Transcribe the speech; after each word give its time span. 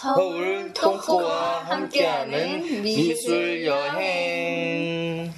서울 0.00 0.72
통코와 0.74 1.64
함께하는 1.64 2.82
미술 2.82 3.66
여행. 3.66 5.32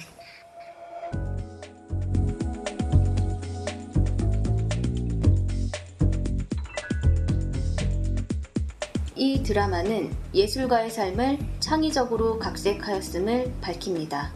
이 9.15 9.41
드라마는 9.41 10.15
예술가의 10.35 10.91
삶을 10.91 11.39
창의적으로 11.59 12.37
각색하였음을 12.37 13.51
밝힙니다. 13.61 14.31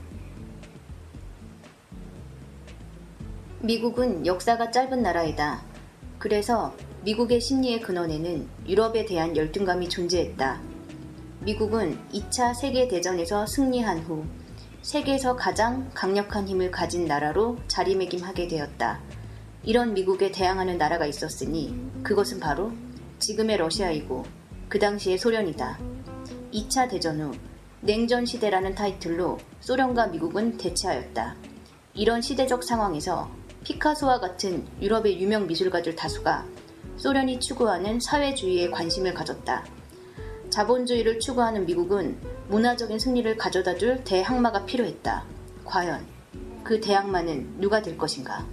미국은 3.59 4.26
역사가 4.26 4.71
짧은 4.71 5.03
나라이다. 5.03 5.62
그래서 6.17 6.76
미국의 7.03 7.39
심리의 7.39 7.81
근원에는 7.81 8.55
유럽에 8.67 9.05
대한 9.05 9.37
열등감이 9.37 9.89
존재했다. 9.89 10.59
미국은 11.41 11.99
2차 12.11 12.55
세계대전에서 12.55 13.45
승리한 13.45 13.99
후 13.99 14.25
세계에서 14.81 15.35
가장 15.35 15.89
강력한 15.93 16.47
힘을 16.47 16.71
가진 16.71 17.05
나라로 17.05 17.57
자리매김하게 17.67 18.47
되었다. 18.47 19.01
이런 19.63 19.93
미국에 19.93 20.31
대항하는 20.31 20.77
나라가 20.77 21.05
있었으니 21.05 21.75
그것은 22.03 22.39
바로 22.39 22.71
지금의 23.19 23.57
러시아이고 23.57 24.25
그 24.69 24.79
당시의 24.79 25.17
소련이다. 25.17 25.79
2차 26.53 26.89
대전 26.89 27.21
후 27.21 27.31
냉전 27.81 28.25
시대라는 28.25 28.73
타이틀로 28.73 29.38
소련과 29.59 30.07
미국은 30.07 30.57
대치하였다. 30.57 31.35
이런 31.93 32.21
시대적 32.21 32.63
상황에서 32.63 33.29
피카소와 33.63 34.19
같은 34.19 34.66
유럽의 34.81 35.19
유명 35.21 35.47
미술가들 35.47 35.95
다수가 35.95 36.45
소련이 36.97 37.39
추구하는 37.39 37.99
사회주의에 37.99 38.69
관심을 38.69 39.13
가졌다. 39.13 39.65
자본주의를 40.49 41.19
추구하는 41.19 41.65
미국은 41.65 42.17
문화적인 42.47 42.99
승리를 42.99 43.35
가져다 43.38 43.75
줄 43.75 44.03
대항마가 44.03 44.65
필요했다. 44.65 45.25
과연 45.66 46.05
그 46.63 46.79
대항마는 46.79 47.59
누가 47.59 47.81
될 47.81 47.97
것인가? 47.97 48.45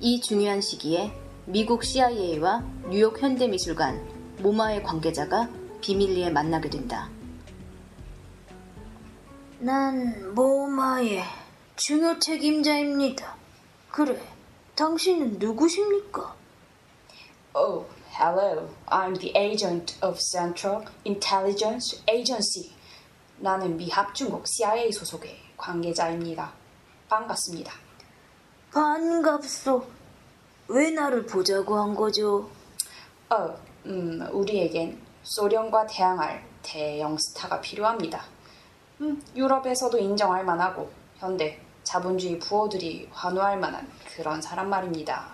이 0.00 0.20
중요한 0.20 0.60
시기에 0.60 1.12
미국 1.46 1.82
CIA와 1.82 2.62
뉴욕 2.90 3.20
현대미술관 3.20 4.06
모마의 4.42 4.82
관계자가 4.82 5.48
비밀리에 5.80 6.30
만나게 6.30 6.68
된다. 6.70 7.08
난 9.58 10.34
모마의 10.34 11.24
중요 11.76 12.18
책임자입니다. 12.18 13.34
그래, 13.90 14.20
당신은 14.78 15.40
누구십니까? 15.40 16.36
Oh, 17.52 17.84
hello. 18.12 18.68
I'm 18.86 19.18
the 19.18 19.32
agent 19.36 19.98
of 20.00 20.20
Central 20.20 20.84
Intelligence 21.04 22.00
Agency. 22.08 22.70
나는 23.38 23.76
미 23.76 23.90
합중국 23.90 24.46
CIA 24.46 24.92
소속의 24.92 25.36
관계자입니다. 25.56 26.52
반갑습니다. 27.08 27.72
반갑소. 28.70 29.84
왜 30.68 30.90
나를 30.92 31.26
보자고 31.26 31.76
한 31.76 31.96
거죠? 31.96 32.48
어, 33.30 33.56
음, 33.86 34.28
우리에겐 34.30 35.02
소련과 35.24 35.88
대항할 35.88 36.46
대형 36.62 37.18
스타가 37.18 37.60
필요합니다. 37.60 38.22
음, 39.00 39.20
유럽에서도 39.34 39.98
인정할 39.98 40.44
만하고 40.44 40.88
현대 41.16 41.67
자본주의 41.88 42.38
부호들이 42.38 43.08
환호할 43.10 43.58
만한 43.58 43.90
그런 44.14 44.42
사람 44.42 44.68
말입니다. 44.68 45.26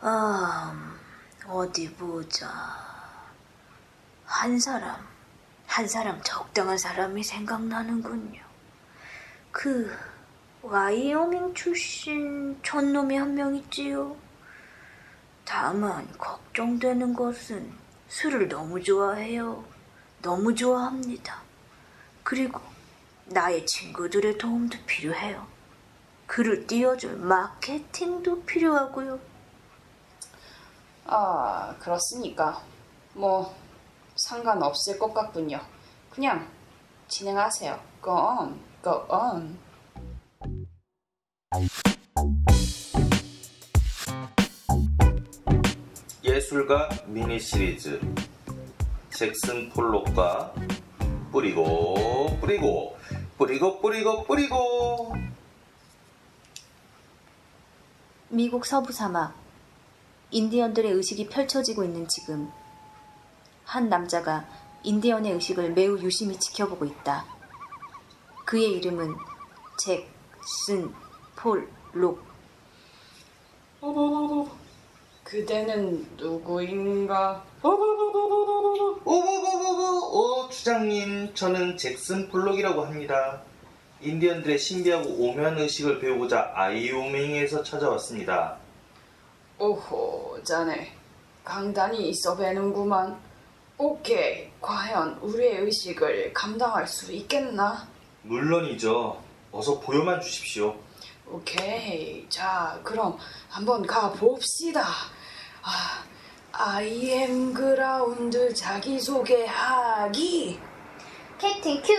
아, 0.00 0.96
어디 1.46 1.92
보자. 1.92 2.48
한 4.24 4.58
사람, 4.58 4.96
한 5.66 5.86
사람 5.86 6.22
적당한 6.22 6.78
사람이 6.78 7.22
생각나는군요. 7.22 8.40
그 9.52 9.94
와이오밍 10.62 11.52
출신 11.54 12.58
촌놈이 12.62 13.14
한 13.18 13.34
명 13.34 13.54
있지요. 13.54 14.16
다만 15.44 16.08
걱정되는 16.16 17.12
것은 17.12 17.70
술을 18.08 18.48
너무 18.48 18.82
좋아해요. 18.82 19.62
너무 20.22 20.54
좋아합니다. 20.54 21.42
그리고 22.22 22.58
나의 23.26 23.66
친구들의 23.66 24.38
도움도 24.38 24.78
필요해요. 24.86 25.57
그를 26.28 26.66
띄워줄 26.66 27.16
마케팅도 27.16 28.42
필요하고요. 28.42 29.18
아, 31.06 31.74
그렇습니까? 31.80 32.62
뭐 33.14 33.56
상관없을 34.14 34.98
것 34.98 35.12
같군요. 35.14 35.58
그냥 36.10 36.46
진행하세요. 37.08 37.80
Go 38.04 38.12
on, 38.12 38.60
go 38.84 39.06
on. 39.10 39.58
예술가 46.22 46.90
미니 47.06 47.40
시리즈 47.40 47.98
잭슨 49.10 49.70
폴록과 49.70 50.52
뿌리고 51.32 52.36
뿌리고 52.38 52.98
뿌리고 53.38 53.80
뿌리고 53.80 54.24
뿌리고 54.24 55.27
미국 58.30 58.66
서부 58.66 58.92
사막 58.92 59.34
인디언들의 60.30 60.92
의식이 60.92 61.28
펼쳐지고 61.28 61.84
있는 61.84 62.06
지금 62.08 62.50
한 63.64 63.88
남자가 63.88 64.46
인디언의 64.82 65.32
의식을 65.32 65.72
매우 65.72 65.98
유심히 65.98 66.38
지켜보고 66.38 66.84
있다. 66.84 67.24
그의 68.44 68.72
이름은 68.72 69.14
잭 69.78 70.18
슨 70.48 70.92
폴록. 71.36 72.20
그대는 75.24 76.08
누구인가? 76.16 77.44
오오오오오 79.04 79.18
오 80.10 80.48
주장님 80.48 81.34
저는 81.34 81.76
잭슨 81.76 82.28
폴록이라고 82.30 82.82
합니다. 82.84 83.42
인디언들의 84.00 84.58
신비하고 84.58 85.08
오묘한 85.08 85.58
의식을 85.58 85.98
배우고자 85.98 86.52
아이오밍에서 86.54 87.62
찾아왔습니다. 87.64 88.56
오호, 89.58 90.38
자네 90.44 90.92
강단이 91.44 92.10
있어 92.10 92.36
배는구만. 92.36 93.18
오케이, 93.76 94.50
과연 94.60 95.18
우리의 95.20 95.58
의식을 95.62 96.32
감당할 96.32 96.86
수 96.86 97.12
있겠나? 97.12 97.88
물론이죠. 98.22 99.20
어서 99.50 99.80
보여만 99.80 100.20
주십시오. 100.20 100.76
오케이, 101.26 102.24
자 102.28 102.78
그럼 102.84 103.18
한번 103.48 103.84
가 103.86 104.12
봅시다. 104.12 104.82
아, 105.62 106.04
I 106.52 106.85
am 106.85 107.52
ground 107.52 108.54
자기소개하기. 108.54 110.08
캡틴 111.38 111.82
큐! 111.82 111.94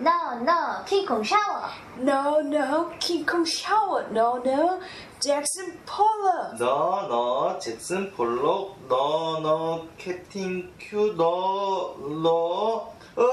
No, 0.00 0.38
no, 0.38 0.84
킹콩 0.86 1.24
샤워! 1.24 1.70
No, 1.98 2.38
no, 2.38 2.88
킹콩 3.00 3.44
샤워. 3.44 4.00
No, 4.10 4.36
no, 4.44 4.80
잭슨 5.18 5.76
폴록. 5.84 6.56
너, 6.56 7.08
너, 7.08 7.58
잭슨 7.58 8.12
폴록, 8.12 8.76
너, 8.88 9.40
너, 9.40 9.84
캡틴 9.96 10.72
큐, 10.78 11.16
너, 11.16 11.96
너, 11.98 12.94
어, 13.16 13.24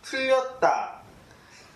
틀렸다. 0.00 1.02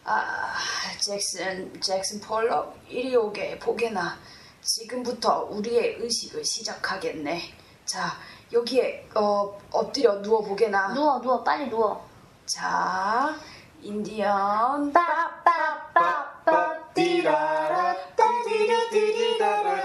아, 0.05 0.55
잭슨, 0.99 1.78
잭슨 1.83 2.21
폴러. 2.22 2.72
이리 2.89 3.15
오게, 3.15 3.59
보게나. 3.59 4.16
지금부터 4.63 5.47
우리의 5.51 5.97
의식을 5.98 6.42
시작하겠네. 6.42 7.53
자, 7.84 8.16
여기에, 8.51 9.10
어, 9.15 9.59
엎드려 9.71 10.22
누워 10.22 10.41
보게나. 10.41 10.95
누워, 10.95 11.21
누워, 11.21 11.45
빨리 11.45 11.69
누워. 11.69 12.09
자, 12.47 13.34
인디언. 13.82 14.92
빠빠빠빠 14.92 16.78
띠라라 16.94 17.97
따디라디리다라 18.16 19.80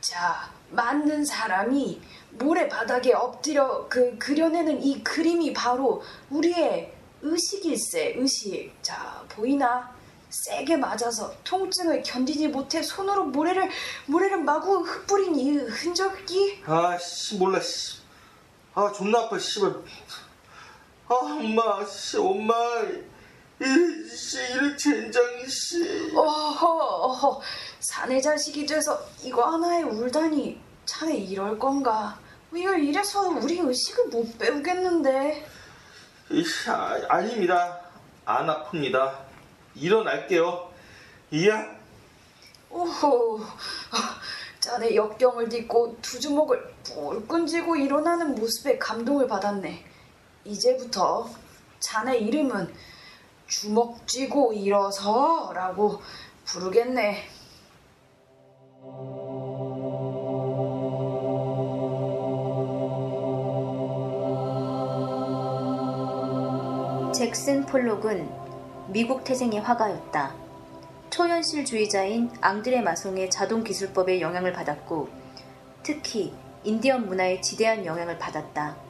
자, 0.00 0.50
맞는 0.70 1.24
사람이 1.24 2.00
모래 2.32 2.68
바닥에 2.68 3.12
엎드려 3.12 3.86
그 3.88 4.16
그려내는 4.18 4.82
이 4.82 5.02
그림이 5.02 5.52
바로 5.52 6.02
우리의 6.30 6.92
의식일세, 7.22 8.14
의식. 8.16 8.72
자, 8.82 9.24
보이나? 9.28 9.92
세게 10.30 10.76
맞아서 10.76 11.32
통증을 11.42 12.02
견디지 12.02 12.48
못해 12.48 12.82
손으로 12.82 13.24
모래를 13.24 13.70
모래를 14.06 14.42
마구 14.44 14.80
흩뿌린 14.82 15.34
이 15.34 15.56
흔적이 15.56 16.62
아씨 16.66 17.36
몰라 17.36 17.58
씨. 17.60 17.98
아 18.74 18.92
존나 18.92 19.20
아파 19.20 19.38
씨발. 19.38 19.74
아 21.08 21.14
엄마 21.14 21.84
씨 21.86 22.18
엄마 22.18 22.54
이씨 23.60 24.38
이를 24.52 24.76
젠장이 24.76 25.48
씨. 25.48 26.12
어허, 26.14 26.66
어허, 26.66 27.40
사내 27.80 28.20
자식이 28.20 28.66
돼서 28.66 29.00
이거 29.22 29.42
하나에 29.42 29.82
울다니 29.82 30.60
자네 30.84 31.16
이럴 31.16 31.58
건가? 31.58 32.18
이걸 32.54 32.82
이래서 32.84 33.22
우리 33.28 33.58
의식을 33.58 34.06
못 34.08 34.38
배우겠는데. 34.38 35.44
이씨, 36.30 36.70
아, 36.70 37.00
아닙니다. 37.08 37.80
안 38.24 38.46
아픕니다. 38.46 39.12
일어날게요. 39.74 40.70
이야. 41.32 41.66
오호, 42.70 43.40
아, 43.90 44.20
자네 44.60 44.94
역경을 44.94 45.48
딛고 45.48 45.96
두 46.00 46.20
주먹을 46.20 46.74
불끈 46.84 47.46
쥐고 47.46 47.76
일어나는 47.76 48.34
모습에 48.34 48.78
감동을 48.78 49.26
받았네. 49.26 49.84
이제부터 50.48 51.28
자네 51.78 52.16
이름은 52.16 52.72
주먹 53.46 54.06
쥐고 54.06 54.54
일어서 54.54 55.52
라고 55.54 56.00
부르겠네. 56.44 57.24
잭슨 67.14 67.66
폴록은 67.66 68.30
미국 68.88 69.24
태생의 69.24 69.60
화가였다. 69.60 70.34
초현실주의자인 71.10 72.30
앙드레 72.40 72.80
마송의 72.80 73.28
자동 73.30 73.64
기술법에 73.64 74.20
영향을 74.20 74.52
받았고 74.52 75.08
특히 75.82 76.32
인디언 76.64 77.06
문화에 77.06 77.40
지대한 77.40 77.84
영향을 77.84 78.18
받았다. 78.18 78.87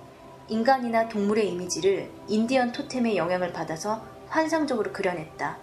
인간이나 0.49 1.09
동물의 1.09 1.51
이미지를 1.51 2.11
인디언 2.27 2.73
토템의 2.73 3.17
영향을 3.17 3.53
받아서 3.53 4.03
환상적으로 4.29 4.93
그려냈다. 4.93 5.59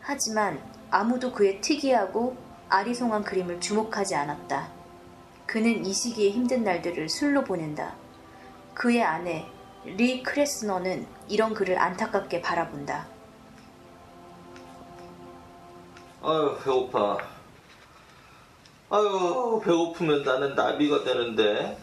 하지만 0.00 0.60
아무도 0.90 1.32
그의 1.32 1.60
특이하고 1.60 2.36
아리송한 2.68 3.22
그림을 3.22 3.60
주목하지 3.60 4.16
않았다. 4.16 4.68
그는 5.46 5.86
이 5.86 5.92
시기의 5.92 6.32
힘든 6.32 6.64
날들을 6.64 7.08
술로 7.08 7.44
보낸다. 7.44 7.94
그의 8.74 9.02
아내 9.02 9.46
리 9.84 10.22
크레스너는 10.22 11.06
이런 11.28 11.54
그를 11.54 11.78
안타깝게 11.78 12.42
바라본다. 12.42 13.06
아유, 16.22 16.58
배고파. 16.64 17.18
아유, 18.90 19.60
배고프면 19.64 20.24
나는 20.24 20.56
나비가 20.56 21.04
되는데. 21.04 21.78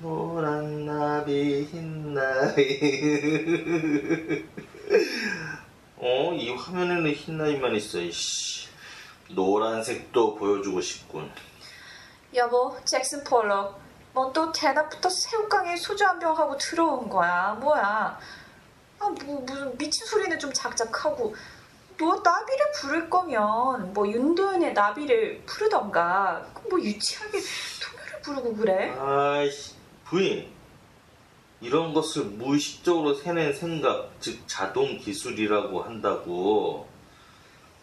노란 0.01 0.85
나비, 0.85 1.63
흰 1.71 2.13
나비. 2.13 2.81
어, 5.97 6.33
이 6.35 6.51
화면에는 6.51 7.13
흰 7.13 7.39
나비만 7.39 7.77
있어, 7.77 8.01
이씨. 8.01 8.67
노란색도 9.31 10.35
보여주고 10.35 10.81
싶군. 10.81 11.31
여보, 12.35 12.77
잭슨 12.85 13.23
폴록. 13.23 13.81
뭐또 14.15 14.53
대낮부터 14.53 15.09
새우깡에 15.09 15.77
소주 15.77 16.05
한 16.05 16.19
병 16.19 16.37
하고 16.37 16.57
들어온 16.57 17.09
거야. 17.09 17.57
뭐야? 17.61 18.19
아, 18.99 19.09
뭐 19.25 19.41
무슨 19.41 19.77
미친 19.79 20.07
소리는 20.07 20.39
좀 20.39 20.53
작작하고. 20.53 21.35
너 21.99 22.17
나비를 22.23 22.73
부를 22.75 23.11
거면 23.11 23.93
뭐 23.93 24.07
윤도현의 24.09 24.73
나비를 24.75 25.43
부르던가. 25.47 26.45
뭐 26.69 26.81
유치하게 26.81 27.39
토요를 27.81 28.21
부르고 28.23 28.57
그래? 28.57 28.91
아이씨, 28.99 29.75
부인. 30.05 30.51
이런 31.61 31.95
것을 31.95 32.25
무의식적으로 32.25 33.15
세낸 33.15 33.53
생각, 33.53 34.11
즉 34.21 34.41
자동 34.49 34.99
기술이라고 34.99 35.83
한다고. 35.83 36.89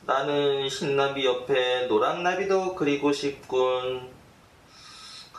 나는 0.05 0.67
흰나비 0.67 1.25
옆에 1.25 1.85
노란나비도 1.87 2.75
그리고 2.75 3.13
싶군. 3.13 4.18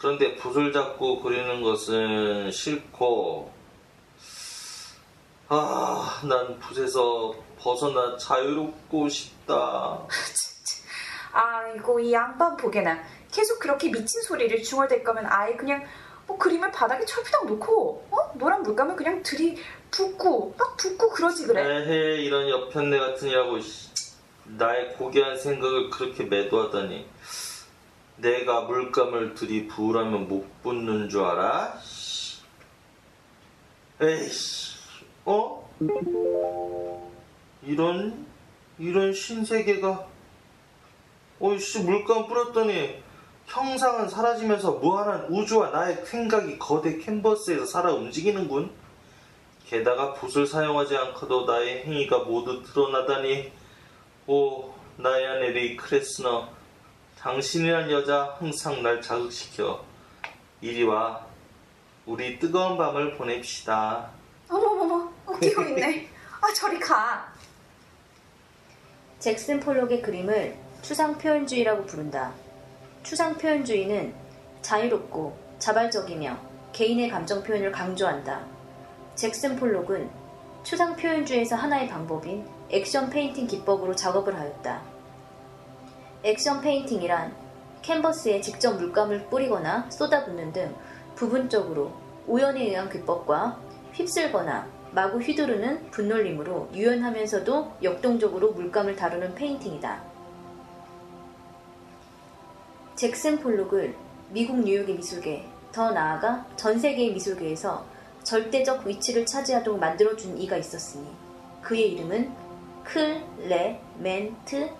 그런데 0.00 0.35
붓을 0.35 0.73
잡고 0.73 1.20
그리는 1.20 1.62
것은 1.62 2.50
싫고, 2.50 3.52
아, 5.49 6.23
난 6.25 6.58
붓에서 6.58 7.35
벗어나 7.58 8.17
자유롭고 8.17 9.11
싶다. 9.11 10.00
아이고 11.32 12.00
이 12.00 12.12
양반 12.14 12.56
보게나 12.56 12.99
계속 13.31 13.58
그렇게 13.58 13.91
미친 13.91 14.23
소리를 14.23 14.62
중얼댈 14.62 15.05
거면 15.05 15.26
아예 15.29 15.55
그냥 15.55 15.85
뭐 16.26 16.38
그림을 16.38 16.73
바닥에 16.73 17.05
철피당 17.05 17.47
놓고 17.47 18.08
어 18.11 18.32
노란 18.38 18.62
물감을 18.62 18.97
그냥 18.97 19.23
들이 19.23 19.56
붓고 19.91 20.55
막 20.58 20.76
붓고 20.79 21.11
그러지 21.11 21.47
그래. 21.47 21.62
에헤 21.62 22.23
이런 22.23 22.49
여편네 22.49 22.99
같으냐고 22.99 23.61
씨. 23.61 23.91
나의 24.44 24.94
고귀한 24.94 25.37
생각을 25.38 25.91
그렇게 25.91 26.25
매도하다니 26.25 27.06
내가 28.21 28.63
물감을 28.63 29.35
들이부으라면 29.35 30.29
못 30.29 30.63
붙는 30.63 31.09
줄 31.09 31.23
알아? 31.23 31.79
씨. 31.81 32.41
에이씨 34.01 34.79
어? 35.25 35.69
이런 37.63 38.27
이런 38.79 39.13
신세계가 39.13 40.07
어이씨 41.39 41.81
물감 41.81 42.27
뿌렸더니 42.27 43.03
형상은 43.47 44.09
사라지면서 44.09 44.73
무한한 44.73 45.27
우주와 45.29 45.71
나의 45.71 46.05
생각이 46.07 46.59
거대 46.59 46.99
캔버스에서 46.99 47.67
살아 47.67 47.93
움직이는군 47.93 48.71
게다가 49.67 50.15
붓을 50.15 50.47
사용하지 50.47 50.97
않고도 50.97 51.47
나의 51.47 51.85
행위가 51.85 52.21
모두 52.21 52.63
드러나다니 52.63 53.53
오 54.27 54.73
나의 54.97 55.27
아내 55.27 55.49
리 55.51 55.77
크레스너 55.77 56.60
당신이란 57.21 57.91
여자 57.91 58.35
항상 58.39 58.83
날 58.83 59.03
자극시켜 59.03 59.85
이리 60.63 60.85
와 60.85 61.27
우리 62.07 62.39
뜨거운 62.39 62.79
밤을 62.79 63.19
보냅시다 63.19 64.09
어머머머 64.49 65.13
웃기고 65.27 65.63
있네. 65.65 66.09
아 66.41 66.53
저리 66.55 66.81
가. 66.81 67.31
잭슨 69.19 69.61
폴록의 69.61 70.01
그림을 70.01 70.57
추상 70.81 71.19
표현주의라고 71.19 71.85
부른다. 71.85 72.33
추상 73.03 73.37
표현주의는 73.37 74.15
자유롭고 74.62 75.37
자발적이며 75.59 76.39
개인의 76.73 77.11
감정 77.11 77.43
표현을 77.43 77.71
강조한다. 77.71 78.47
잭슨 79.15 79.57
폴록은 79.57 80.11
추상 80.65 80.97
표현주의에서 80.97 81.55
하나의 81.55 81.87
방법인 81.87 82.49
액션 82.71 83.11
페인팅 83.11 83.47
기법으로 83.47 83.95
작업을 83.95 84.35
하였다. 84.35 85.00
액션 86.23 86.61
페인팅이란 86.61 87.35
캔버스에 87.83 88.43
직접 88.43 88.75
물감을 88.75 89.27
뿌리거나 89.27 89.91
쏟아붓는 89.91 90.53
등 90.53 90.75
부분적으로 91.15 91.93
우연에 92.27 92.65
의한 92.65 92.91
기법과 92.91 93.59
휩쓸거나 93.93 94.67
마구 94.93 95.19
휘두르는 95.19 95.91
붓놀림으로 95.90 96.69
유연하면서도 96.75 97.73
역동적으로 97.83 98.53
물감을 98.53 98.97
다루는 98.97 99.35
페인팅이다. 99.35 100.03
잭슨 102.97 103.39
폴록을 103.39 103.97
미국 104.29 104.61
뉴욕의 104.61 104.97
미술계, 104.97 105.47
더 105.73 105.91
나아가 105.91 106.45
전 106.57 106.79
세계의 106.79 107.15
미술계에서 107.15 107.85
절대적 108.25 108.87
위치를 108.87 109.25
차지하도록 109.25 109.81
만들어준 109.81 110.37
이가 110.39 110.59
있었으니 110.59 111.07
그의 111.62 111.93
이름은 111.93 112.31
클레멘트 112.85 114.71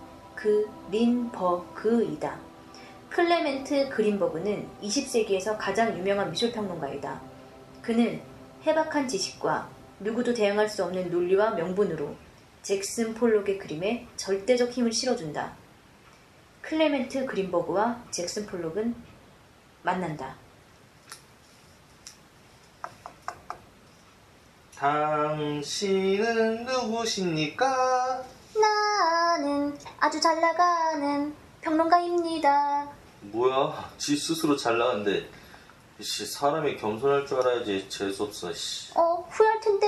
그린버그이다. 0.91 2.41
클레멘트 3.11 3.91
그린버그는 3.91 4.69
20세기에서 4.83 5.57
가장 5.59 5.99
유명한 5.99 6.31
미술평론가이다. 6.31 7.21
그는 7.83 8.23
해박한 8.67 9.09
지식과 9.09 9.69
누구도 10.01 10.33
대항할 10.33 10.69
수 10.69 10.85
없는 10.85 11.11
논리와 11.11 11.51
명분으로 11.53 12.15
잭슨 12.63 13.15
폴록의 13.15 13.59
그림에 13.59 14.07
절대적 14.17 14.71
힘을 14.71 14.93
실어준다. 14.93 15.57
클레멘트 16.63 17.27
그린버그와 17.27 18.05
잭슨 18.11 18.47
폴록은 18.47 18.95
만난다. 19.83 20.37
당신은 24.77 26.65
누구십니까? 26.65 28.25
나는 28.61 29.77
아주 29.99 30.21
잘 30.21 30.41
나가는 30.41 31.35
평론가입니다. 31.61 32.89
뭐야 33.23 33.91
지 33.99 34.17
스스로 34.17 34.57
잘 34.57 34.79
나갔는데 34.79 35.29
씨 36.01 36.25
사람이 36.27 36.77
겸손할 36.79 37.27
줄 37.27 37.41
알아야지 37.41 37.89
재수없어 37.89 38.53
씨. 38.53 38.93
어, 38.97 39.27
후회할 39.31 39.61
텐데. 39.61 39.87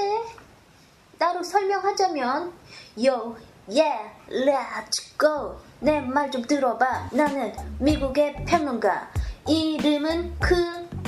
따로 1.18 1.42
설명하자면, 1.42 2.52
Yo, 2.98 3.36
yeah, 3.68 4.10
let's 4.28 5.16
go. 5.18 5.56
내 5.80 6.00
말 6.00 6.30
좀 6.30 6.42
들어봐. 6.42 7.10
나는 7.12 7.52
미국의 7.78 8.44
평론가. 8.44 9.08
이름은 9.48 10.36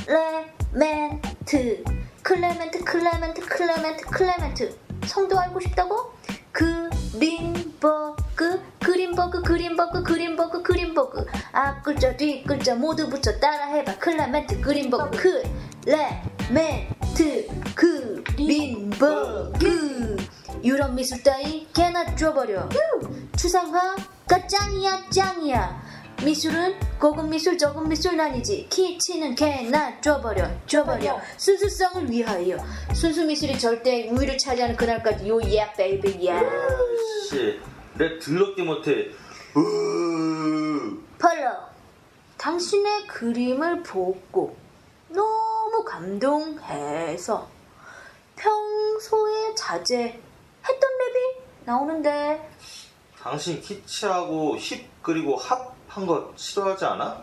클레멘트 0.06 1.84
클레멘트 2.22 2.84
클레멘트 2.84 3.40
클레멘트 3.46 4.04
클레멘트 4.06 4.78
성도 5.06 5.38
알고 5.38 5.60
싶다고? 5.60 6.12
그린 6.52 7.53
버그 7.84 8.62
그린버그 8.82 9.42
그린버그 9.42 10.02
그린버그 10.04 10.62
그린버그. 10.62 11.26
앞글자 11.52 12.16
뒷글자 12.16 12.76
모두 12.76 13.10
붙여 13.10 13.38
따라해봐. 13.38 13.98
클레멘트 13.98 14.62
그린버그. 14.62 15.42
클레멘트 15.84 17.46
그린버그. 18.34 20.16
유럽 20.64 20.94
미술 20.94 21.22
따위 21.22 21.68
개나 21.74 22.16
줘버려. 22.16 22.66
추상화가 23.36 24.46
짱이야 24.48 25.10
짱이야. 25.10 25.84
미술은 26.24 26.76
고급 26.98 27.28
미술 27.28 27.58
저급 27.58 27.86
미술 27.86 28.16
나뉘지. 28.16 28.66
키치는 28.70 29.34
개나 29.34 30.00
줘버려 30.00 30.48
줘버려. 30.66 31.20
순수성을 31.36 32.10
위하여. 32.10 32.56
순수 32.94 33.26
미술이 33.26 33.58
절대 33.58 34.08
우위를 34.08 34.38
차지하는 34.38 34.74
그날까지. 34.74 35.28
Yo 35.28 35.42
yeah 35.42 35.70
baby 35.76 36.26
yeah 36.28 36.40
씨, 37.28 37.60
랩 37.96 38.18
드럽게 38.18 38.62
못해. 38.64 39.10
으, 39.56 40.98
폴락 41.18 41.68
당신의 42.36 43.06
그림을 43.06 43.82
보고 43.84 44.56
너무 45.08 45.84
감동해서 45.84 47.48
평소에 48.36 49.54
자제했던 49.54 50.20
랩이 50.66 51.40
나오는데 51.64 52.50
당신 53.20 53.60
키치하고 53.60 54.56
힙 54.58 54.86
그리고 55.00 55.36
합한 55.36 56.06
거 56.06 56.32
싫어하지 56.36 56.84
않아? 56.84 57.22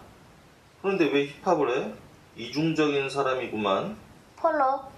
그런데 0.81 1.05
왜 1.11 1.27
힙합을 1.27 1.77
해? 1.77 1.93
이중적인 2.37 3.09
사람이구만. 3.09 3.97
펄러 4.37 4.89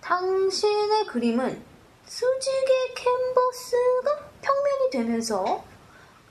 당신의 0.00 1.06
그림은 1.06 1.62
수직의 2.06 2.94
캔버스가 2.94 4.30
평면이 4.44 4.90
되면서 4.90 5.64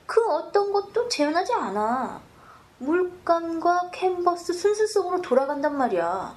그 0.06 0.24
어떤 0.30 0.72
것도 0.72 1.08
재현하지 1.08 1.52
않아. 1.52 2.22
물감과 2.78 3.90
캔버스 3.90 4.52
순수 4.52 4.86
속으로 4.86 5.20
돌아간단 5.20 5.76
말이야. 5.76 6.36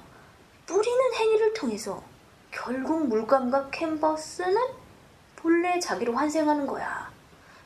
뿌리는 0.66 1.14
행위를 1.14 1.54
통해서 1.54 2.02
결국 2.50 3.06
물감과 3.06 3.70
캔버스는 3.70 4.56
본래 5.36 5.78
자기로 5.78 6.14
환생하는 6.14 6.66
거야. 6.66 7.10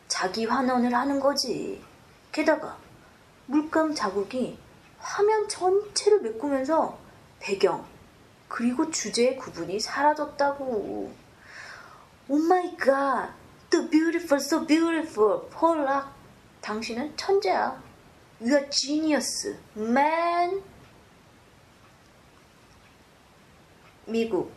자기 0.08 0.44
환원을 0.44 0.94
하는 0.94 1.18
거지. 1.18 1.82
게다가 2.32 2.76
물감 3.46 3.94
자국이 3.94 4.58
화면 4.98 5.48
전체를 5.48 6.20
메꾸면서 6.20 6.98
배경 7.40 7.84
그리고 8.48 8.90
주제의 8.90 9.38
구분이 9.38 9.80
사라졌다고. 9.80 11.12
Oh 12.28 12.36
my 12.36 12.76
God. 12.76 13.41
The 13.72 13.88
beautiful, 13.88 14.38
so 14.38 14.66
beautiful. 14.66 15.48
폴락. 15.48 16.12
당신은 16.60 17.16
천재야. 17.16 17.82
You 18.38 18.52
are 18.54 18.68
genius, 18.68 19.56
man. 19.74 20.62
미국 24.04 24.52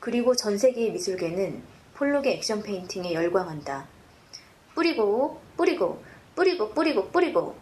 그리고 0.00 0.34
전 0.34 0.58
세계의 0.58 0.90
미술계는 0.90 1.62
폴록의 1.94 2.34
액션 2.34 2.60
페인팅에 2.60 3.12
열광한다. 3.12 3.86
뿌리고 4.74 5.40
뿌리고 5.56 6.02
뿌리고 6.34 6.70
뿌리고 6.70 7.10
뿌리고 7.10 7.54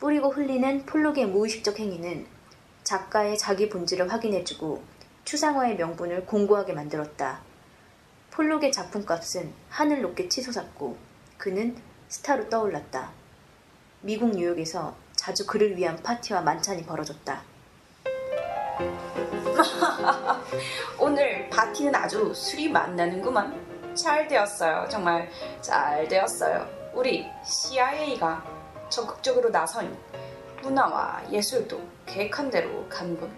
뿌리고 0.00 0.30
흘리는 0.30 0.84
폴록의 0.84 1.26
무의식적 1.26 1.78
행위는 1.78 2.26
작가의 2.82 3.38
자기 3.38 3.68
본질을 3.68 4.12
확인해주고 4.12 4.82
추상화의 5.24 5.76
명분을 5.76 6.26
공고하게 6.26 6.72
만들었다. 6.72 7.53
폴록의 8.34 8.72
작품값은 8.72 9.52
하늘 9.70 10.02
높게 10.02 10.28
치솟았고 10.28 10.96
그는 11.38 11.76
스타로 12.08 12.48
떠올랐다. 12.48 13.12
미국 14.00 14.30
뉴욕에서 14.30 14.96
자주 15.14 15.46
그를 15.46 15.76
위한 15.76 15.96
파티와 16.02 16.40
만찬이 16.40 16.84
벌어졌다. 16.84 17.42
오늘 20.98 21.48
파티는 21.48 21.94
아주 21.94 22.34
술이 22.34 22.70
만나는구만. 22.70 23.94
잘 23.94 24.26
되었어요. 24.26 24.88
정말 24.90 25.30
잘 25.60 26.08
되었어요. 26.08 26.68
우리 26.92 27.30
CIA가 27.44 28.44
적극적으로 28.88 29.50
나선 29.50 29.96
문화와 30.60 31.22
예술도 31.30 31.80
계획한 32.06 32.50
대로 32.50 32.84
가는군. 32.88 33.32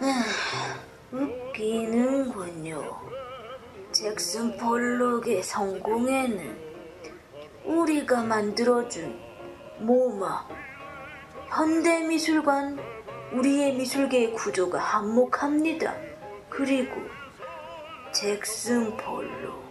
웃기는군요. 1.12 3.00
잭슨 3.90 4.56
폴록의 4.56 5.42
성공에는 5.42 6.56
우리가 7.64 8.22
만들어준 8.22 9.18
모마, 9.78 10.46
현대미술관, 11.48 12.78
우리의 13.32 13.74
미술계의 13.74 14.32
구조가 14.34 14.78
한몫합니다. 14.78 15.96
그리고 16.48 16.94
잭슨 18.12 18.96
폴록, 18.96 19.64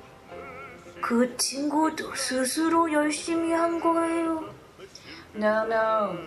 그 1.01 1.37
친구도 1.37 2.15
스스로 2.15 2.91
열심히 2.91 3.53
한 3.53 3.79
거예요. 3.79 4.43
No, 5.35 5.65
no. 5.65 6.17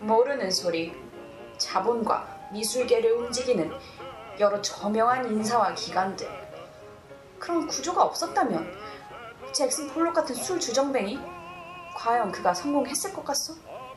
모르는 0.00 0.50
소리. 0.50 0.92
자본과 1.58 2.50
미술계를 2.52 3.12
움직이는 3.12 3.70
여러 4.38 4.60
저명한 4.60 5.30
인사와 5.30 5.74
기관들. 5.74 6.26
그런 7.38 7.66
구조가 7.66 8.02
없었다면 8.02 8.66
잭슨 9.52 9.88
폴록 9.88 10.14
같은 10.14 10.34
술 10.34 10.58
주정뱅이? 10.58 11.18
과연 11.94 12.32
그가 12.32 12.54
성공했을 12.54 13.12
것 13.12 13.24
같소? 13.24 13.54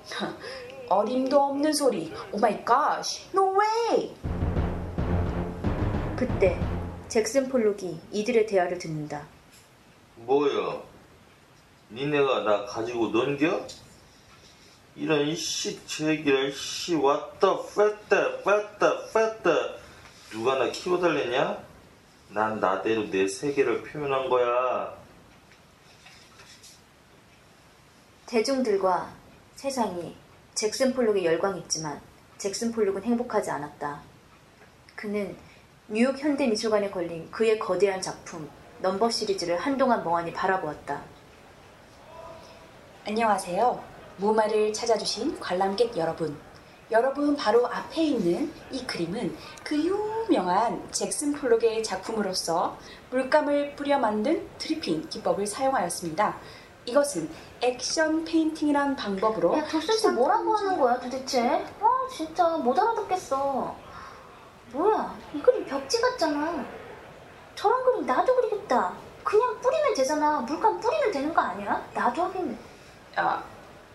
어림도 0.89 1.41
없는 1.41 1.73
소리. 1.73 2.13
Oh 2.31 2.37
my 2.37 2.63
God. 2.63 3.03
No 3.33 3.55
way. 3.57 4.15
그때 6.15 6.59
잭슨 7.07 7.49
폴록이 7.49 7.99
이들의 8.11 8.45
대화를 8.47 8.77
듣는다. 8.77 9.25
뭐야? 10.15 10.81
니네가 11.91 12.41
나 12.41 12.65
가지고 12.65 13.07
논겨? 13.07 13.65
이런 14.95 15.27
이씨 15.27 15.85
제기를 15.85 16.51
씨 16.53 16.95
왔다 16.95 17.57
뺐다 17.75 18.43
뺐다 18.43 19.07
뺐다 19.13 19.84
누가 20.35 20.57
나 20.57 20.69
키워달랬냐? 20.69 21.63
난 22.31 22.59
나대로 22.59 23.09
내 23.09 23.25
세계를 23.25 23.83
표현한 23.83 24.29
거야. 24.29 24.93
대중들과 28.25 29.13
세상이 29.55 30.13
잭슨 30.53 30.93
폴록에 30.93 31.23
열광했지만 31.23 32.01
잭슨 32.37 32.73
폴록은 32.73 33.03
행복하지 33.03 33.49
않았다. 33.49 34.01
그는 34.97 35.37
뉴욕 35.87 36.17
현대미술관에 36.19 36.89
걸린 36.89 37.31
그의 37.31 37.57
거대한 37.57 38.01
작품 38.01 38.49
넘버 38.81 39.09
시리즈를 39.09 39.57
한동안 39.57 40.03
멍하니 40.03 40.33
바라보았다. 40.33 41.01
안녕하세요. 43.07 43.81
모마를 44.17 44.73
찾아주신 44.73 45.39
관람객 45.39 45.95
여러분. 45.95 46.37
여러분 46.91 47.35
바로 47.35 47.65
앞에 47.65 48.03
있는 48.03 48.53
이 48.71 48.85
그림은 48.85 49.35
그 49.63 49.75
유명한 49.75 50.87
잭슨 50.91 51.33
폴록의 51.33 51.83
작품으로서 51.83 52.77
물감을 53.09 53.75
뿌려 53.75 53.97
만든 53.97 54.47
드리핑 54.59 55.09
기법을 55.09 55.47
사용하였습니다. 55.47 56.37
이것은 56.85 57.29
액션 57.61 58.23
페인팅이란 58.23 58.95
방법으로 58.95 59.57
야, 59.57 59.65
도대체 59.65 60.11
뭐라고 60.11 60.55
하는 60.55 60.79
거야, 60.79 60.99
도대체? 60.99 61.65
아, 61.81 62.07
진짜 62.15 62.47
못 62.57 62.77
알아듣겠어. 62.77 63.75
뭐야, 64.71 65.15
이 65.33 65.41
그림 65.41 65.65
벽지 65.65 65.99
같잖아. 65.99 66.63
저런 67.55 67.83
그림 67.85 68.05
나도 68.05 68.35
그리겠다. 68.35 68.93
그냥 69.23 69.59
뿌리면 69.59 69.95
되잖아. 69.95 70.41
물감 70.41 70.79
뿌리면 70.79 71.11
되는 71.11 71.33
거 71.33 71.41
아니야? 71.41 71.83
나도 71.95 72.23
하겠네. 72.25 72.55
야, 73.17 73.43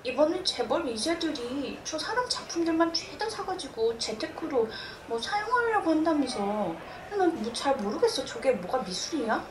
이번엔 0.02 0.44
재벌 0.44 0.88
이제들이 0.88 1.78
저 1.84 1.98
사람 1.98 2.26
작품들만 2.28 2.92
죄다 2.92 3.28
사가지고 3.28 3.98
재테크로 3.98 4.68
뭐 5.06 5.18
사용하려고 5.18 5.90
한다면서 5.90 6.74
난뭐잘 7.10 7.76
모르겠어 7.76 8.24
저게 8.24 8.52
뭐가 8.52 8.78
미술이야? 8.82 9.44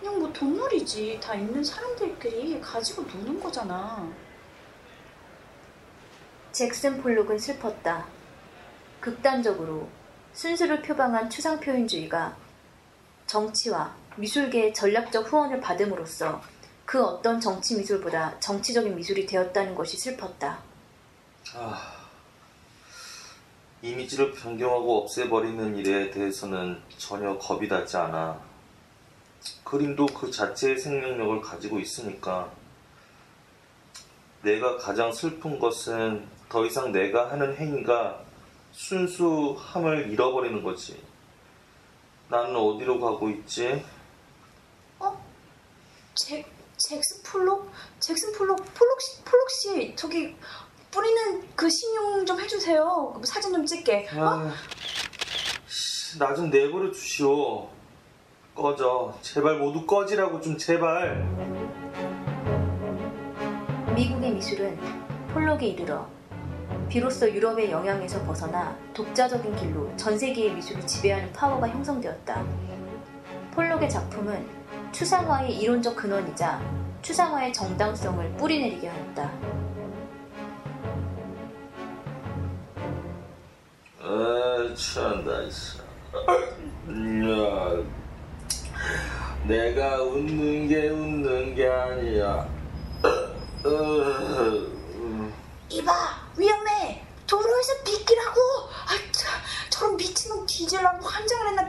그냥 0.00 0.18
뭐 0.18 0.32
돈놀이지 0.32 1.20
다 1.22 1.34
있는 1.34 1.62
사람들끼리 1.62 2.60
가지고 2.60 3.02
노는 3.02 3.40
거잖아 3.40 4.10
잭슨 6.50 7.00
폴록은 7.00 7.38
슬펐다. 7.38 8.06
극단적으로 9.00 9.88
순수를 10.32 10.82
표방한 10.82 11.30
추상 11.30 11.58
표현주의가 11.58 12.36
정치와 13.26 13.94
미술계의 14.16 14.74
전략적 14.74 15.32
후원을 15.32 15.60
받음으로써 15.60 16.42
그 16.92 17.02
어떤 17.02 17.40
정치 17.40 17.74
미술보다 17.78 18.38
정치적인 18.38 18.94
미술이 18.94 19.24
되었다는 19.24 19.74
것이 19.74 19.96
슬펐다. 19.96 20.58
아, 21.54 22.06
이미지를 23.80 24.32
변경하고 24.32 25.00
없애버리는 25.00 25.74
일에 25.78 26.10
대해서는 26.10 26.82
전혀 26.98 27.38
겁이 27.38 27.66
나지 27.66 27.96
않아. 27.96 28.38
그림도 29.64 30.04
그 30.04 30.30
자체의 30.30 30.76
생명력을 30.76 31.40
가지고 31.40 31.80
있으니까. 31.80 32.52
내가 34.42 34.76
가장 34.76 35.10
슬픈 35.10 35.58
것은 35.58 36.28
더 36.50 36.66
이상 36.66 36.92
내가 36.92 37.30
하는 37.30 37.56
행위가 37.56 38.22
순수함을 38.72 40.10
잃어버리는 40.10 40.62
거지. 40.62 41.02
나는 42.28 42.54
어디로 42.54 43.00
가고 43.00 43.30
있지? 43.30 43.82
잭 46.14 46.61
잭슨 46.88 47.22
폴록 47.22 47.70
잭슨 48.00 48.32
폴록 48.32 48.56
폴록 48.74 49.00
씨 49.00 49.22
폴록 49.24 49.50
씨 49.50 49.92
저기 49.96 50.34
뿌리는 50.90 51.42
그 51.56 51.70
신용 51.70 52.24
좀 52.26 52.38
해주세요. 52.38 53.14
그 53.18 53.26
사진 53.26 53.52
좀 53.52 53.64
찍게. 53.64 54.08
아, 54.12 54.52
나좀 56.18 56.50
내버려 56.50 56.92
주시오. 56.92 57.68
꺼져. 58.54 59.16
제발 59.22 59.56
모두 59.56 59.86
꺼지라고 59.86 60.40
좀 60.40 60.58
제발. 60.58 61.24
미국의 63.94 64.32
미술은 64.32 64.78
폴록에 65.32 65.68
이르러 65.68 66.06
비로소 66.90 67.30
유럽의 67.30 67.70
영향에서 67.70 68.22
벗어나 68.24 68.76
독자적인 68.92 69.56
길로 69.56 69.90
전 69.96 70.18
세계의 70.18 70.54
미술을 70.54 70.86
지배하는 70.86 71.32
파워가 71.32 71.68
형성되었다. 71.68 72.44
폴록의 73.54 73.88
작품은 73.88 74.61
추상화의 74.92 75.56
이론적 75.56 75.96
근원이자 75.96 76.60
추상화의 77.00 77.52
정당성을 77.52 78.36
뿌리내리게 78.36 78.86
하였다. 78.88 79.32
아, 84.00 84.74
참나, 84.76 85.48
참. 85.50 85.82
야, 87.30 87.84
내가 89.46 90.02
웃는 90.02 90.68
게 90.68 90.88
웃는 90.90 91.54
게 91.54 91.68
아니야. 91.68 92.48
이봐 95.70 95.92
위험해. 96.36 97.02
도로에서 97.26 97.72
비키라고. 97.84 98.40
아, 98.86 98.90
저, 99.10 99.26
저런 99.70 99.96
미친놈 99.96 100.44
뒤질라고 100.46 101.06
환장을 101.06 101.46
얼른. 101.46 101.68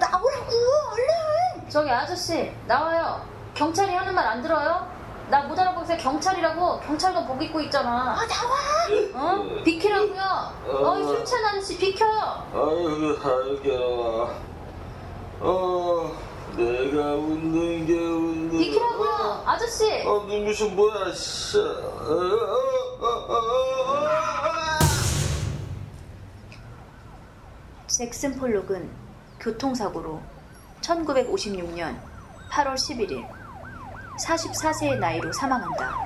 저기 1.73 1.89
아저씨 1.89 2.51
나와요. 2.67 3.25
경찰이 3.55 3.95
하는 3.95 4.13
말 4.13 4.27
안 4.27 4.43
들어요? 4.43 4.87
나 5.31 5.41
못 5.47 5.57
알아보세요. 5.57 5.97
경찰이라고 5.97 6.81
경찰관 6.81 7.25
복 7.25 7.41
입고 7.41 7.59
있잖아. 7.61 8.11
아 8.15 8.27
나와. 8.27 8.53
어? 9.39 9.63
비키라고요. 9.63 10.21
어 10.67 10.99
이 10.99 11.03
술 11.03 11.25
취한 11.25 11.45
아저씨 11.45 11.75
비켜요. 11.79 12.45
아이고, 12.53 13.17
아이고. 13.23 14.29
어, 15.39 16.11
내가 16.55 17.15
웃는 17.15 17.87
게 17.87 17.93
웃는 17.99 18.51
비키라고요. 18.51 19.43
아저씨. 19.47 20.07
어, 20.07 20.25
눈부셔 20.27 20.67
뭐야, 20.67 21.11
씨. 21.15 21.57
어, 21.57 21.63
어, 21.63 23.01
어, 23.01 23.07
어, 23.07 23.33
어. 23.33 24.79
잭슨 27.87 28.37
폴록은 28.39 28.89
교통사고로 29.39 30.21
1956년 30.83 31.97
8월 32.51 32.75
11일 32.75 33.25
44세의 34.19 34.99
나이로 34.99 35.31
사망한다. 35.31 35.97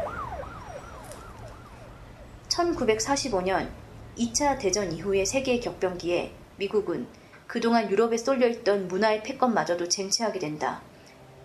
1945년 2.47 3.69
2차 4.17 4.57
대전 4.59 4.91
이후의 4.91 5.25
세계 5.25 5.59
격변기에 5.59 6.31
미국은 6.57 7.07
그동안 7.47 7.89
유럽에 7.89 8.17
쏠려있던 8.17 8.87
문화의 8.87 9.23
패권마저도 9.23 9.89
쟁취하게 9.89 10.39
된다. 10.39 10.81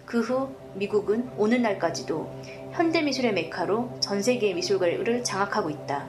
그 0.06 0.20
후 0.20 0.54
미국은 0.74 1.30
오늘날까지도 1.36 2.42
현대미술의 2.72 3.32
메카로 3.34 3.98
전 4.00 4.22
세계의 4.22 4.54
미술가를 4.54 5.24
장악하고 5.24 5.70
있다. 5.70 6.06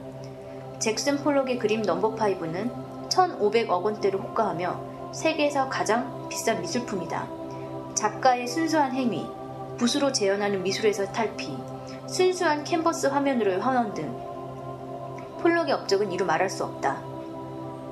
잭슨 0.78 1.18
폴록의 1.18 1.58
그림 1.58 1.82
넘버 1.82 2.16
5는 2.16 3.08
1,500억 3.08 3.82
원대를 3.82 4.20
호가하며 4.20 4.93
세계에서 5.14 5.68
가장 5.68 6.28
비싼 6.28 6.60
미술품이다. 6.60 7.28
작가의 7.94 8.48
순수한 8.48 8.92
행위, 8.92 9.24
붓으로 9.78 10.10
재현하는 10.10 10.64
미술에서 10.64 11.06
탈피, 11.12 11.56
순수한 12.08 12.64
캔버스 12.64 13.06
화면으로의 13.06 13.60
환원 13.60 13.94
등 13.94 14.12
폴록의 15.40 15.72
업적은 15.72 16.10
이루 16.10 16.26
말할 16.26 16.50
수 16.50 16.64
없다. 16.64 17.00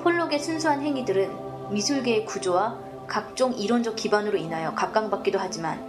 폴록의 0.03 0.41
순수한 0.41 0.83
행위들은 0.83 1.73
미술계의 1.73 2.25
구조와 2.25 2.77
각종 3.07 3.53
이론적 3.53 3.95
기반으로 3.95 4.37
인하여 4.37 4.75
각광받기도 4.75 5.39
하지만 5.39 5.81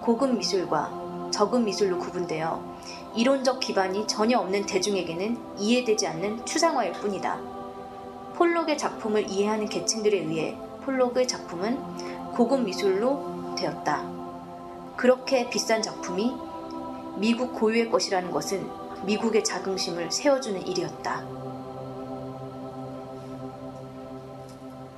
고급 0.00 0.34
미술과 0.38 1.30
저급 1.30 1.64
미술로 1.64 1.98
구분되어 1.98 2.78
이론적 3.14 3.60
기반이 3.60 4.06
전혀 4.06 4.38
없는 4.38 4.64
대중에게는 4.64 5.58
이해되지 5.58 6.06
않는 6.06 6.46
추상화일 6.46 6.92
뿐이다. 6.92 7.38
폴록의 8.36 8.78
작품을 8.78 9.28
이해하는 9.28 9.68
계층들에 9.68 10.20
의해 10.20 10.56
폴록의 10.88 11.28
작품은 11.28 12.32
고급 12.32 12.62
미술로 12.62 13.54
되었다. 13.58 14.10
그렇게 14.96 15.50
비싼 15.50 15.82
작품이 15.82 16.34
미국 17.18 17.52
고유의 17.52 17.90
것이라는 17.90 18.30
것은 18.30 18.66
미국의 19.04 19.44
자긍심을 19.44 20.10
세워주는 20.10 20.66
일이었다. 20.66 21.26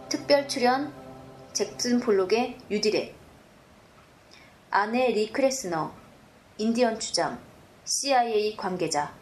특별 0.08 0.46
출연 0.46 0.92
잭슨 1.52 1.98
폴록의 1.98 2.58
유디렉 2.70 3.16
아내 4.70 5.08
리 5.08 5.32
크레스너 5.32 5.90
인디언 6.58 7.00
추장 7.00 7.40
CIA 7.84 8.56
관계자 8.56 9.12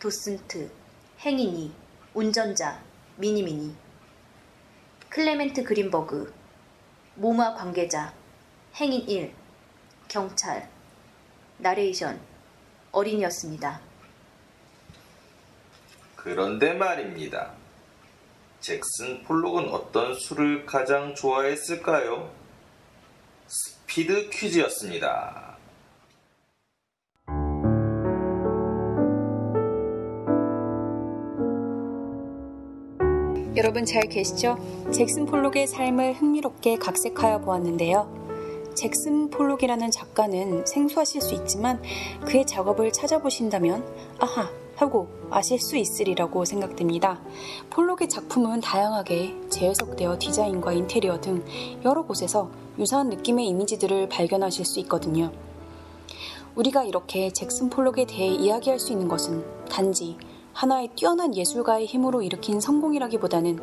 도슨트 0.00 0.72
행인이 1.20 1.72
운전자 2.14 2.82
미니미니 3.16 3.83
클레멘트 5.14 5.62
그린버그 5.62 6.34
모마 7.14 7.54
관계자 7.54 8.12
행인 8.74 9.08
1 9.08 9.32
경찰 10.08 10.68
나레이션 11.58 12.20
어린이였습니다. 12.90 13.80
그런데 16.16 16.72
말입니다. 16.72 17.52
잭슨 18.58 19.22
폴록은 19.22 19.68
어떤 19.68 20.18
술을 20.18 20.66
가장 20.66 21.14
좋아했을까요? 21.14 22.34
스피드 23.46 24.30
퀴즈였습니다. 24.30 25.53
여러분 33.56 33.84
잘 33.84 34.08
계시죠? 34.08 34.58
잭슨 34.90 35.26
폴록의 35.26 35.68
삶을 35.68 36.14
흥미롭게 36.14 36.76
각색하여 36.76 37.42
보았는데요. 37.42 38.72
잭슨 38.74 39.30
폴록이라는 39.30 39.92
작가는 39.92 40.66
생소하실 40.66 41.20
수 41.20 41.34
있지만 41.34 41.80
그의 42.26 42.46
작업을 42.46 42.90
찾아보신다면 42.90 43.84
아하 44.18 44.50
하고 44.74 45.06
아실 45.30 45.60
수 45.60 45.76
있으리라고 45.76 46.44
생각됩니다. 46.44 47.20
폴록의 47.70 48.08
작품은 48.08 48.60
다양하게 48.60 49.36
재해석되어 49.50 50.18
디자인과 50.18 50.72
인테리어 50.72 51.20
등 51.20 51.44
여러 51.84 52.02
곳에서 52.02 52.50
유사한 52.80 53.08
느낌의 53.08 53.46
이미지들을 53.46 54.08
발견하실 54.08 54.64
수 54.64 54.80
있거든요. 54.80 55.30
우리가 56.56 56.82
이렇게 56.82 57.30
잭슨 57.30 57.70
폴록에 57.70 58.04
대해 58.04 58.26
이야기할 58.26 58.80
수 58.80 58.90
있는 58.90 59.06
것은 59.06 59.44
단지 59.68 60.16
하나의 60.54 60.88
뛰어난 60.94 61.34
예술가의 61.34 61.86
힘으로 61.86 62.22
일으킨 62.22 62.60
성공이라기보다는 62.60 63.58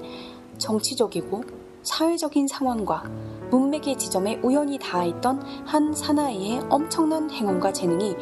정치적이고 0.58 1.43
사회적인 1.84 2.47
상황과 2.47 3.04
문맥의 3.49 3.97
지점에 3.97 4.39
우연히 4.43 4.77
닿아있던 4.77 5.41
한 5.65 5.93
사나이의 5.93 6.62
엄청난 6.69 7.32
행운과 7.32 7.73
재능이 7.73 8.15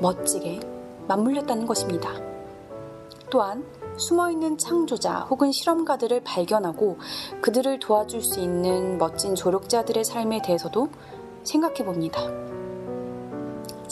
멋지게 0.00 0.60
맞물렸다는 1.08 1.66
것입니다. 1.66 2.10
또한 3.30 3.64
숨어있는 3.96 4.58
창조자 4.58 5.20
혹은 5.30 5.52
실험가들을 5.52 6.22
발견하고 6.22 6.98
그들을 7.40 7.78
도와줄 7.78 8.22
수 8.22 8.40
있는 8.40 8.98
멋진 8.98 9.34
조력자들의 9.34 10.04
삶에 10.04 10.42
대해서도 10.42 10.88
생각해 11.44 11.84
봅니다. 11.84 12.20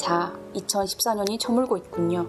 자, 0.05 0.39
2014년이 0.55 1.41
저물고 1.41 1.79
있군요. 1.79 2.27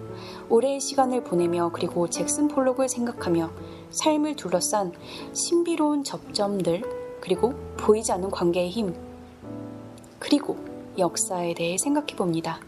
올해의 0.48 0.80
시간을 0.80 1.22
보내며 1.22 1.72
그리고 1.74 2.08
잭슨 2.08 2.48
폴록을 2.48 2.88
생각하며 2.88 3.50
삶을 3.90 4.36
둘러싼 4.36 4.94
신비로운 5.34 6.02
접점들 6.02 7.18
그리고 7.20 7.52
보이지 7.76 8.12
않는 8.12 8.30
관계의 8.30 8.70
힘 8.70 8.96
그리고 10.18 10.56
역사에 10.96 11.52
대해 11.52 11.76
생각해 11.76 12.16
봅니다. 12.16 12.60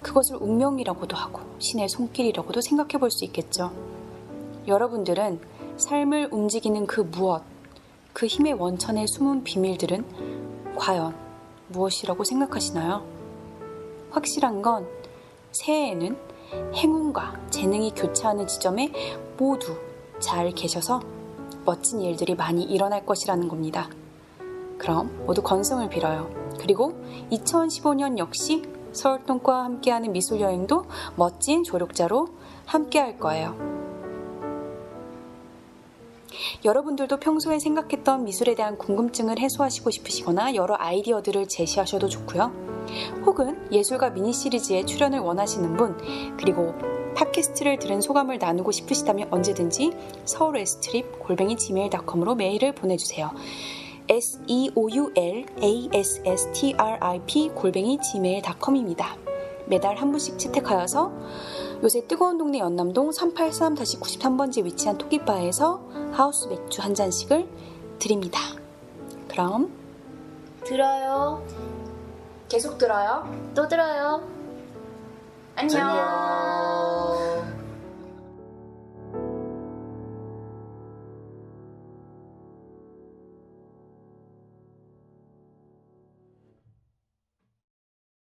그것을 0.00 0.36
운명이라고도 0.36 1.16
하고 1.16 1.40
신의 1.58 1.88
손길이라고도 1.88 2.60
생각해 2.60 3.00
볼 3.00 3.10
수 3.10 3.24
있겠죠. 3.24 3.72
여러분들은 4.68 5.40
삶을 5.76 6.28
움직이는 6.30 6.86
그 6.86 7.00
무엇 7.00 7.42
그 8.12 8.26
힘의 8.26 8.52
원천에 8.52 9.08
숨은 9.08 9.42
비밀들은 9.42 10.76
과연 10.76 11.16
무엇이라고 11.66 12.22
생각하시나요? 12.22 13.11
확실한 14.12 14.62
건 14.62 14.86
새해에는 15.52 16.16
행운과 16.74 17.40
재능이 17.50 17.92
교차하는 17.94 18.46
지점에 18.46 18.92
모두 19.38 19.76
잘 20.18 20.50
계셔서 20.50 21.00
멋진 21.64 22.00
일들이 22.00 22.34
많이 22.34 22.62
일어날 22.62 23.04
것이라는 23.04 23.48
겁니다. 23.48 23.88
그럼 24.78 25.24
모두 25.26 25.42
건승을 25.42 25.88
빌어요. 25.88 26.30
그리고 26.58 26.92
2015년 27.30 28.18
역시 28.18 28.62
서울동과 28.92 29.64
함께하는 29.64 30.12
미술 30.12 30.40
여행도 30.40 30.84
멋진 31.16 31.64
조력자로 31.64 32.28
함께할 32.66 33.18
거예요. 33.18 33.81
여러분들도 36.64 37.18
평소에 37.18 37.58
생각했던 37.58 38.24
미술에 38.24 38.54
대한 38.54 38.78
궁금증을 38.78 39.38
해소하시고 39.38 39.90
싶으시거나 39.90 40.54
여러 40.54 40.76
아이디어들을 40.78 41.48
제시하셔도 41.48 42.08
좋고요. 42.08 42.52
혹은 43.24 43.58
예술가 43.70 44.10
미니 44.10 44.32
시리즈에 44.32 44.84
출연을 44.84 45.20
원하시는 45.20 45.76
분, 45.76 45.96
그리고 46.36 46.74
팟캐스트를 47.14 47.78
들은 47.78 48.00
소감을 48.00 48.38
나누고 48.38 48.72
싶으시다면 48.72 49.28
언제든지 49.30 49.92
서울 50.24 50.56
에스트립 50.56 51.18
골뱅이 51.20 51.56
gmail.com으로 51.56 52.34
메일을 52.34 52.72
보내주세요. 52.74 53.30
s 54.08 54.40
e 54.46 54.70
o 54.74 54.90
u 54.90 55.12
l 55.16 55.46
a 55.62 55.88
s 55.94 56.22
s 56.24 56.52
t 56.52 56.74
r 56.76 56.98
i 57.00 57.20
p 57.24 57.48
골뱅이 57.50 57.98
gmail.com입니다. 57.98 59.16
매달 59.66 59.96
한 59.96 60.10
분씩 60.10 60.38
채택하여서 60.38 61.12
요새 61.82 62.06
뜨거운 62.06 62.36
동네 62.36 62.58
연남동 62.58 63.10
383-93번지에 63.10 64.64
위치한 64.64 64.98
토끼바에서 64.98 65.91
하우스 66.12 66.46
맥주 66.46 66.82
한 66.82 66.94
잔씩을 66.94 67.48
드립니다. 67.98 68.38
그럼 69.28 69.72
들어요. 70.64 71.42
계속 72.48 72.76
들어요. 72.78 73.26
또 73.54 73.66
들어요. 73.66 74.22
안녕. 75.56 75.88
안녕. 75.88 77.31